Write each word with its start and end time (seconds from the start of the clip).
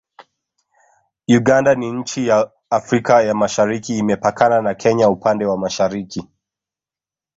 Uganda 1.27 1.75
ni 1.75 1.91
nchi 1.91 2.27
ya 2.27 2.51
Afrika 2.69 3.21
ya 3.23 3.35
Mashariki 3.35 3.97
Imepakana 3.97 4.61
na 4.61 4.75
Kenya 4.75 5.09
upande 5.09 5.45
wa 5.45 5.57
mashariki 5.57 6.27